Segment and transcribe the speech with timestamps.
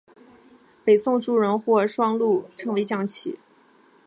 [0.83, 3.37] 北宋朱彧将双陆称为象棋。